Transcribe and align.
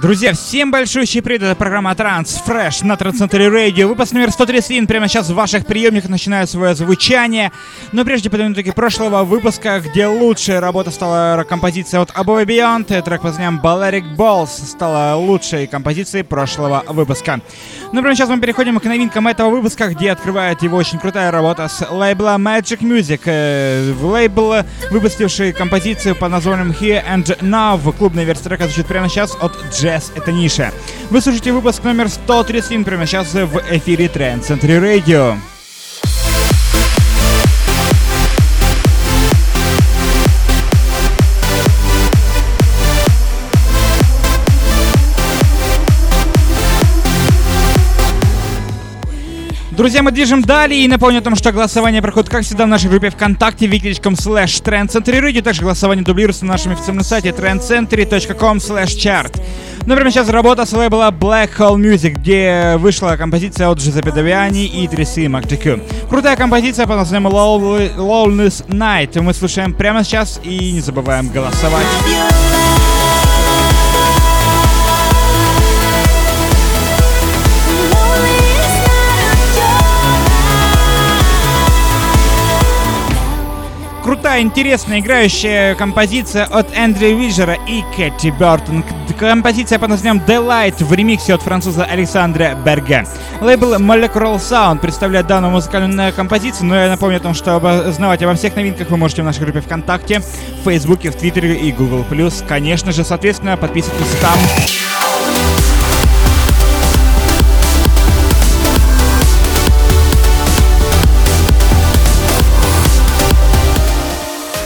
Друзья, 0.00 0.32
всем 0.32 0.70
большущий 0.70 1.20
привет, 1.20 1.42
это 1.42 1.54
программа 1.54 1.94
Транс 1.94 2.42
Fresh 2.46 2.86
на 2.86 2.96
Трансцентре 2.96 3.48
Радио. 3.48 3.86
Выпуск 3.86 4.12
номер 4.12 4.30
131 4.30 4.86
прямо 4.86 5.08
сейчас 5.08 5.28
в 5.28 5.34
ваших 5.34 5.66
приемниках 5.66 6.08
начинает 6.08 6.48
свое 6.48 6.74
звучание. 6.74 7.52
Но 7.92 8.06
прежде 8.06 8.30
подвину 8.30 8.54
таки 8.54 8.70
прошлого 8.70 9.24
выпуска, 9.24 9.78
где 9.80 10.06
лучшая 10.06 10.62
работа 10.62 10.90
стала 10.90 11.44
композиция 11.46 12.00
от 12.00 12.12
Above 12.12 12.46
Beyond, 12.46 13.02
трек 13.02 13.20
под 13.20 13.24
названием 13.24 13.60
Balearic 13.62 14.16
Balls 14.16 14.46
стала 14.46 15.16
лучшей 15.16 15.66
композицией 15.66 16.24
прошлого 16.24 16.82
выпуска. 16.88 17.42
Ну, 17.92 18.00
прямо 18.00 18.14
сейчас 18.14 18.30
мы 18.30 18.40
переходим 18.40 18.80
к 18.80 18.84
новинкам 18.84 19.28
этого 19.28 19.50
выпуска, 19.50 19.88
где 19.88 20.12
открывает 20.12 20.62
его 20.62 20.78
очень 20.78 20.98
крутая 20.98 21.30
работа 21.30 21.68
с 21.68 21.86
лейбла 21.90 22.36
Magic 22.38 22.78
Music. 22.80 23.20
Э, 23.26 23.92
лейбл, 24.00 24.64
выпустивший 24.90 25.52
композицию 25.52 26.16
под 26.16 26.30
названием 26.30 26.70
Here 26.70 27.04
and 27.06 27.38
Now. 27.40 27.78
Клубная 27.98 28.24
версия 28.24 28.44
трека 28.44 28.64
звучит 28.64 28.86
прямо 28.86 29.10
сейчас 29.10 29.36
от 29.38 29.52
J 29.78 29.89
Jazz— 29.90 30.12
это 30.14 30.30
ниша. 30.32 30.72
Вы 31.10 31.20
слушаете 31.20 31.52
выпуск 31.52 31.82
номер 31.82 32.08
131 32.08 32.84
прямо 32.84 33.06
сейчас 33.06 33.34
в 33.34 33.60
эфире 33.70 34.06
Trend 34.06 34.42
Century 34.42 34.80
Radio. 34.80 35.36
Друзья, 49.80 50.02
мы 50.02 50.10
движем 50.10 50.42
далее 50.42 50.84
и 50.84 50.88
напомню 50.88 51.20
о 51.20 51.22
том, 51.22 51.34
что 51.34 51.52
голосование 51.52 52.02
проходит, 52.02 52.28
как 52.28 52.42
всегда, 52.42 52.66
в 52.66 52.68
нашей 52.68 52.90
группе 52.90 53.08
ВКонтакте 53.08 53.64
wiki.com 53.64 54.12
slash 54.12 54.62
trendcentury 54.62 55.40
Также 55.40 55.62
голосование 55.62 56.04
дублируется 56.04 56.44
на 56.44 56.52
нашем 56.52 56.72
официальном 56.72 57.02
сайте 57.02 57.30
trendcentury.com 57.30 58.58
slash 58.58 58.94
chart. 58.98 59.40
Например, 59.86 60.12
сейчас 60.12 60.28
работа 60.28 60.66
с 60.66 60.72
лейбла 60.72 61.10
Black 61.10 61.50
Hole 61.58 61.76
Music, 61.76 62.10
где 62.10 62.76
вышла 62.76 63.16
композиция 63.16 63.68
от 63.68 63.78
Джузеппе 63.78 64.12
Давиани 64.12 64.66
и 64.66 64.86
Трисы 64.86 65.28
Мактикю. 65.28 65.80
Крутая 66.08 66.36
композиция 66.36 66.86
под 66.86 66.96
названием 66.96 67.28
Lowness 67.28 68.66
Night. 68.68 69.20
Мы 69.20 69.34
слушаем 69.34 69.72
прямо 69.74 70.04
сейчас 70.04 70.40
и 70.44 70.72
не 70.72 70.80
забываем 70.80 71.28
голосовать. 71.28 71.86
Крутая, 84.30 84.42
интересная, 84.42 85.00
играющая 85.00 85.74
композиция 85.74 86.44
от 86.44 86.68
Эндрю 86.76 87.16
Вижера 87.16 87.56
и 87.66 87.82
Кэти 87.96 88.32
Бертон. 88.38 88.84
Композиция 89.18 89.80
под 89.80 89.88
названием 89.88 90.22
Delight 90.24 90.84
в 90.84 90.92
ремиксе 90.92 91.34
от 91.34 91.42
француза 91.42 91.82
Александра 91.84 92.54
Берге. 92.54 93.06
Лейбл 93.40 93.74
Molecular 93.74 94.36
Sound 94.36 94.78
представляет 94.78 95.26
данную 95.26 95.50
музыкальную 95.50 96.12
композицию, 96.12 96.68
но 96.68 96.76
я 96.76 96.88
напомню 96.88 97.16
о 97.16 97.20
том, 97.20 97.34
что 97.34 97.56
узнавать 97.88 98.22
обо 98.22 98.34
всех 98.34 98.54
новинках 98.54 98.90
вы 98.90 98.96
можете 98.96 99.22
в 99.22 99.24
нашей 99.24 99.40
группе 99.40 99.62
ВКонтакте, 99.62 100.20
в 100.20 100.64
Фейсбуке, 100.64 101.10
в 101.10 101.16
Твиттере 101.16 101.56
и 101.56 101.72
Google+. 101.72 102.04
Конечно 102.46 102.92
же, 102.92 103.02
соответственно, 103.02 103.56
подписывайтесь 103.56 104.16
там. 104.20 104.89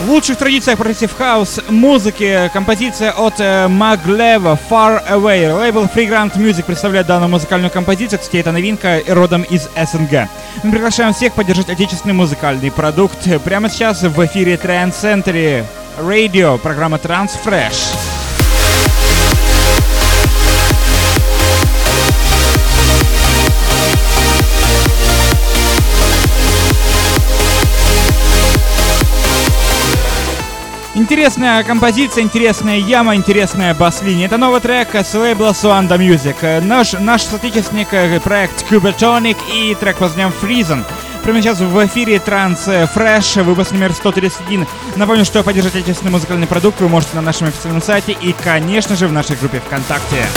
В 0.00 0.08
лучших 0.08 0.38
традициях 0.38 0.78
progressive 0.78 1.12
house 1.14 1.60
музыки 1.68 2.50
композиция 2.54 3.12
от 3.12 3.34
э, 3.38 3.68
Maglev'а 3.68 4.58
Far 4.70 5.06
Away. 5.10 5.52
Лейбл 5.54 5.84
Freeground 5.94 6.36
Music 6.36 6.64
представляет 6.64 7.06
данную 7.06 7.28
музыкальную 7.28 7.70
композицию. 7.70 8.18
Кстати, 8.18 8.38
это 8.38 8.50
новинка 8.50 9.02
родом 9.06 9.42
из 9.42 9.64
СНГ. 9.76 10.28
Мы 10.62 10.72
приглашаем 10.72 11.12
всех 11.12 11.34
поддержать 11.34 11.68
отечественный 11.68 12.14
музыкальный 12.14 12.70
продукт. 12.70 13.18
Прямо 13.44 13.68
сейчас 13.68 14.02
в 14.02 14.24
эфире 14.24 14.54
Trance 14.54 14.92
Century 14.92 15.64
Radio, 15.98 16.58
программа 16.58 16.96
Trance 16.96 17.32
Fresh. 17.44 18.19
Интересная 31.10 31.64
композиция, 31.64 32.22
интересная 32.22 32.78
яма, 32.78 33.16
интересная 33.16 33.74
бас-линия. 33.74 34.26
Это 34.26 34.36
новый 34.36 34.60
трек 34.60 34.94
с 34.94 35.12
лейбла 35.12 35.48
Suanda 35.48 35.98
Music. 35.98 36.60
Наш, 36.60 36.92
наш 36.92 37.22
соотечественник 37.22 37.88
э, 37.90 38.20
проект 38.20 38.64
Cubatonic 38.70 39.36
и 39.52 39.74
трек 39.74 39.96
под 39.96 40.16
названием 40.16 40.32
Freezen. 40.40 40.84
Прямо 41.24 41.42
сейчас 41.42 41.58
в 41.58 41.86
эфире 41.86 42.20
Транс 42.20 42.68
Fresh, 42.68 43.42
выпуск 43.42 43.72
номер 43.72 43.92
131. 43.92 44.68
Напомню, 44.94 45.24
что 45.24 45.42
поддержать 45.42 45.74
отечественный 45.74 46.12
музыкальный 46.12 46.46
продукт 46.46 46.80
вы 46.80 46.88
можете 46.88 47.16
на 47.16 47.22
нашем 47.22 47.48
официальном 47.48 47.82
сайте 47.82 48.12
и, 48.12 48.32
конечно 48.32 48.94
же, 48.94 49.08
в 49.08 49.12
нашей 49.12 49.34
группе 49.34 49.58
ВКонтакте. 49.66 50.28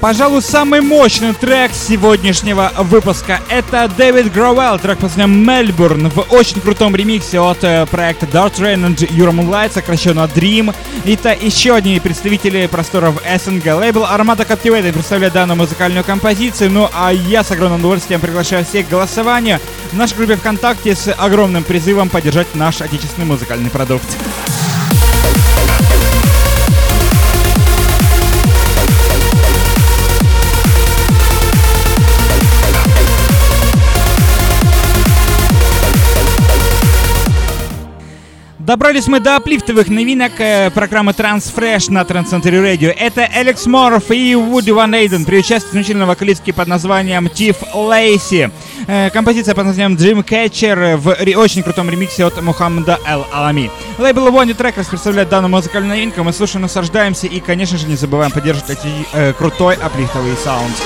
Пожалуй, 0.00 0.40
самый 0.40 0.80
мощный 0.80 1.34
трек 1.34 1.72
сегодняшнего 1.74 2.72
выпуска 2.78 3.38
это 3.50 3.86
Дэвид 3.98 4.32
Гроуэлл, 4.32 4.78
трек 4.78 4.98
под 4.98 5.10
названием 5.10 5.46
Мельбурн 5.46 6.08
в 6.08 6.20
очень 6.32 6.58
крутом 6.62 6.96
ремиксе 6.96 7.38
от 7.38 7.62
э, 7.64 7.84
проекта 7.84 8.24
Dark 8.24 8.54
Train 8.54 8.86
and 8.86 8.96
Euro 9.10 9.30
Moonlight, 9.30 9.74
сокращенно 9.74 10.20
Dream. 10.20 10.74
Это 11.04 11.34
еще 11.34 11.74
одни 11.74 12.00
представители 12.00 12.66
просторов 12.66 13.22
СНГ. 13.22 13.66
Лейбл 13.66 14.04
Armada 14.04 14.48
Captivated 14.48 14.94
представляет 14.94 15.34
данную 15.34 15.58
музыкальную 15.58 16.02
композицию, 16.02 16.70
ну 16.70 16.88
а 16.94 17.12
я 17.12 17.44
с 17.44 17.50
огромным 17.50 17.80
удовольствием 17.80 18.20
приглашаю 18.20 18.64
всех 18.64 18.86
к 18.86 18.90
голосованию 18.90 19.60
в 19.92 19.96
нашей 19.96 20.16
группе 20.16 20.36
ВКонтакте 20.36 20.94
с 20.94 21.12
огромным 21.12 21.62
призывом 21.62 22.08
поддержать 22.08 22.54
наш 22.54 22.80
отечественный 22.80 23.26
музыкальный 23.26 23.68
продукт. 23.68 24.06
Добрались 38.60 39.06
мы 39.06 39.20
до 39.20 39.36
аплифтовых 39.36 39.88
новинок 39.88 40.32
э, 40.38 40.70
программы 40.70 41.12
Transfresh 41.12 41.90
на 41.90 42.02
Transcentury 42.02 42.62
Radio. 42.62 42.90
Это 42.90 43.24
Алекс 43.24 43.64
Морф 43.64 44.10
и 44.10 44.34
Вуди 44.34 44.70
Ван 44.70 44.94
Эйден 44.94 45.24
при 45.24 45.38
участии 45.38 45.70
замечательной 45.72 46.04
вокалистки 46.04 46.50
под 46.50 46.68
названием 46.68 47.30
Тиф 47.30 47.56
Лейси. 47.72 48.50
Э, 48.86 49.08
композиция 49.08 49.54
под 49.54 49.64
названием 49.64 49.96
Dream 49.96 50.22
Catcher 50.22 50.98
в 50.98 51.08
очень 51.38 51.62
крутом 51.62 51.88
ремиксе 51.88 52.26
от 52.26 52.40
Мухаммада 52.42 52.98
Эл 53.06 53.26
Алами. 53.32 53.70
Лейбл 53.98 54.28
One 54.28 54.54
Trackers 54.54 54.90
представляет 54.90 55.30
данную 55.30 55.50
музыкальную 55.50 55.94
новинку. 55.94 56.22
Мы 56.22 56.34
слушаем, 56.34 56.60
наслаждаемся 56.60 57.28
и, 57.28 57.40
конечно 57.40 57.78
же, 57.78 57.86
не 57.86 57.96
забываем 57.96 58.30
поддерживать 58.30 58.78
эти, 58.78 58.88
э, 59.14 59.32
крутой 59.32 59.76
аплифтовый 59.76 60.36
саунд. 60.36 60.76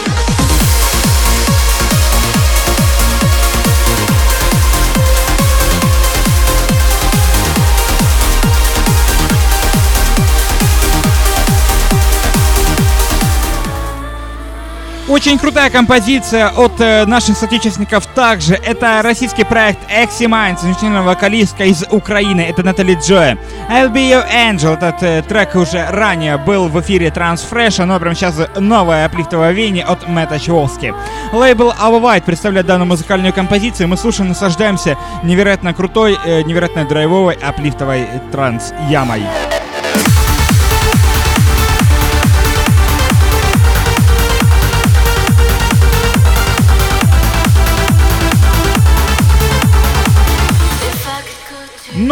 Очень 15.25 15.39
крутая 15.39 15.71
композиция 15.71 16.51
от 16.51 16.79
э, 16.83 17.07
наших 17.07 17.39
соотечественников 17.39 18.07
также. 18.09 18.57
Это 18.57 19.01
российский 19.03 19.43
проект 19.45 19.79
Exi 19.91 20.27
Mind, 20.27 20.61
замечательная 20.61 21.01
вокалистка 21.01 21.65
из 21.65 21.83
Украины. 21.91 22.43
Это 22.43 22.63
Натали 22.63 22.95
Джоя. 23.03 23.39
I'll 23.71 23.91
Be 23.91 24.11
Your 24.11 24.27
Angel. 24.31 24.75
Этот 24.75 25.03
э, 25.03 25.23
трек 25.27 25.55
уже 25.55 25.87
ранее 25.89 26.37
был 26.37 26.69
в 26.69 26.79
эфире 26.83 27.09
Transfresh, 27.09 27.83
но 27.87 27.99
прямо 27.99 28.15
сейчас 28.15 28.39
новое 28.59 29.07
аплифтовое 29.07 29.53
веяние 29.53 29.87
от 29.87 30.07
Мэтта 30.07 30.39
Чеволски. 30.39 30.93
Лейбл 31.33 31.71
Ava 31.71 32.03
White 32.03 32.25
представляет 32.25 32.67
данную 32.67 32.89
музыкальную 32.89 33.33
композицию. 33.33 33.89
Мы 33.89 33.97
слушаем, 33.97 34.29
наслаждаемся 34.29 34.99
невероятно 35.23 35.73
крутой, 35.73 36.19
э, 36.23 36.43
невероятно 36.43 36.85
драйвовой 36.85 37.37
аплифтовой 37.37 38.07
транс-ямой. 38.31 39.23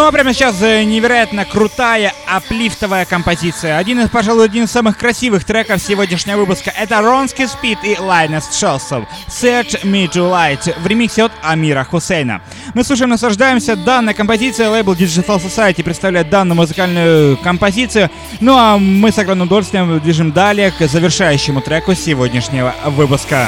Ну 0.02 0.08
а 0.08 0.10
прямо 0.10 0.34
сейчас 0.34 0.60
э, 0.60 0.82
невероятно 0.82 1.44
крутая 1.44 2.12
аплифтовая 2.26 3.04
композиция. 3.04 3.78
Один 3.78 4.00
из, 4.00 4.10
пожалуй, 4.10 4.46
один 4.46 4.64
из 4.64 4.72
самых 4.72 4.98
красивых 4.98 5.44
треков 5.44 5.80
сегодняшнего 5.80 6.38
выпуска. 6.38 6.72
Это 6.76 7.00
Ронский 7.00 7.46
Спид 7.46 7.78
и 7.84 7.96
Лайнес 7.96 8.52
Шелсов. 8.52 9.04
Search 9.28 9.84
Me 9.84 10.10
to 10.10 10.28
Light 10.28 10.76
в 10.80 10.86
ремиксе 10.88 11.26
от 11.26 11.32
Амира 11.40 11.84
Хусейна. 11.84 12.42
Мы 12.74 12.82
слушаем, 12.82 13.10
наслаждаемся. 13.10 13.76
Данная 13.76 14.12
композиция, 14.12 14.70
лейбл 14.70 14.94
Digital 14.94 15.40
Society 15.40 15.84
представляет 15.84 16.28
данную 16.28 16.56
музыкальную 16.56 17.36
композицию. 17.36 18.10
Ну 18.40 18.56
а 18.56 18.78
мы 18.78 19.12
с 19.12 19.18
огромным 19.18 19.46
удовольствием 19.46 20.00
движем 20.00 20.32
далее 20.32 20.72
к 20.72 20.84
завершающему 20.84 21.60
треку 21.60 21.94
сегодняшнего 21.94 22.74
выпуска. 22.86 23.46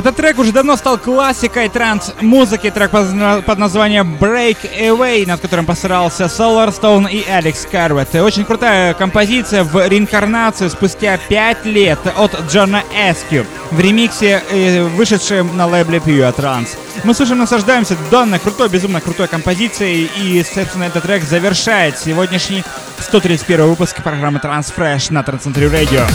Этот 0.00 0.16
трек 0.16 0.38
уже 0.38 0.50
давно 0.50 0.76
стал 0.76 0.96
классикой 0.96 1.68
транс-музыки. 1.68 2.70
Трек 2.70 2.90
под 2.90 3.58
названием 3.58 4.16
Break 4.18 4.56
Away, 4.80 5.26
над 5.26 5.42
которым 5.42 5.66
постарался 5.66 6.24
Solarstone 6.24 7.10
и 7.12 7.28
Алекс 7.28 7.66
Карвет. 7.70 8.14
Очень 8.14 8.46
крутая 8.46 8.94
композиция 8.94 9.62
в 9.62 9.86
реинкарнации 9.86 10.68
спустя 10.68 11.18
5 11.28 11.66
лет 11.66 11.98
от 12.16 12.34
Джона 12.50 12.82
Эскью 12.96 13.44
в 13.70 13.78
ремиксе, 13.78 14.42
э, 14.50 14.84
вышедшем 14.84 15.54
на 15.54 15.66
лейбле 15.66 15.98
Pure 15.98 16.34
Trans. 16.34 16.68
Мы 17.04 17.12
слушаем, 17.12 17.40
наслаждаемся 17.40 17.94
данной 18.10 18.38
крутой, 18.38 18.70
безумно 18.70 19.02
крутой 19.02 19.28
композицией. 19.28 20.10
И, 20.16 20.42
собственно, 20.42 20.84
этот 20.84 21.02
трек 21.02 21.24
завершает 21.24 21.98
сегодняшний 21.98 22.64
131 23.00 23.66
выпуск 23.66 24.02
программы 24.02 24.38
Transfresh 24.38 25.12
на 25.12 25.22
Трансцентре 25.22 25.66
Radio. 25.66 26.08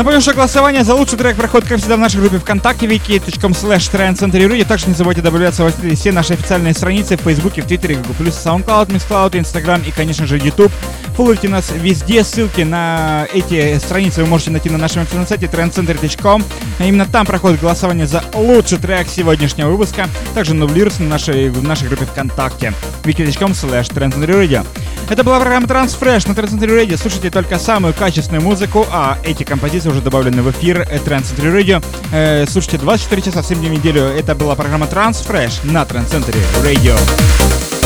Напомню, 0.00 0.22
что 0.22 0.32
голосование 0.32 0.82
за 0.82 0.94
лучший 0.94 1.18
трек 1.18 1.36
проходит, 1.36 1.68
как 1.68 1.76
всегда, 1.76 1.96
в 1.96 1.98
нашей 1.98 2.22
группе 2.22 2.38
ВКонтакте 2.38 2.86
wiki.com 2.86 3.52
slash 3.52 3.92
trendcenterrudy. 3.92 4.64
Также 4.64 4.86
не 4.86 4.94
забывайте 4.94 5.20
добавляться 5.20 5.62
во 5.62 5.70
все 5.70 6.10
наши 6.10 6.32
официальные 6.32 6.72
страницы 6.72 7.18
в 7.18 7.20
Фейсбуке, 7.20 7.60
в 7.60 7.66
Твиттере, 7.66 7.96
Google+, 7.96 8.32
SoundCloud, 8.32 8.86
MixCloud, 8.86 9.32
Instagram 9.32 9.82
и, 9.86 9.90
конечно 9.90 10.26
же, 10.26 10.38
YouTube. 10.38 10.72
Фолловите 11.16 11.50
нас 11.50 11.70
везде. 11.70 12.24
Ссылки 12.24 12.62
на 12.62 13.26
эти 13.30 13.78
страницы 13.78 14.22
вы 14.22 14.28
можете 14.28 14.52
найти 14.52 14.70
на 14.70 14.78
нашем 14.78 15.02
официальном 15.02 15.28
сайте 15.28 15.44
trendcenter.com. 15.44 16.44
Именно 16.78 17.04
там 17.04 17.26
проходит 17.26 17.60
голосование 17.60 18.06
за 18.06 18.24
лучший 18.32 18.78
трек 18.78 19.06
сегодняшнего 19.06 19.68
выпуска. 19.68 20.08
Также 20.34 20.54
дублируется 20.54 21.02
на 21.02 21.10
нашей, 21.10 21.50
в 21.50 21.62
нашей 21.62 21.88
группе 21.88 22.06
ВКонтакте 22.06 22.72
wiki.com 23.04 23.52
slash 23.52 23.92
trendcenterrudy. 23.92 24.64
Это 25.10 25.24
была 25.24 25.40
программа 25.40 25.66
Transfresh 25.66 26.28
на 26.28 26.34
Trend 26.34 26.50
Century 26.52 26.86
Radio. 26.86 26.96
Слушайте 26.96 27.32
только 27.32 27.58
самую 27.58 27.92
качественную 27.92 28.42
музыку, 28.44 28.86
а 28.92 29.18
эти 29.24 29.42
композиции 29.42 29.88
уже 29.88 30.00
добавлены 30.00 30.40
в 30.40 30.50
эфир 30.52 30.82
Trend 30.82 31.24
Century 31.24 31.52
Radio. 31.52 31.84
Э, 32.12 32.46
слушайте 32.46 32.78
24 32.78 33.20
часа 33.20 33.42
7 33.42 33.58
дней 33.58 33.70
в 33.70 33.72
неделю. 33.72 34.02
Это 34.02 34.36
была 34.36 34.54
программа 34.54 34.86
Transfresh 34.86 35.66
на 35.66 35.82
Trend 35.82 36.08
Century 36.08 36.40
Radio. 36.62 37.79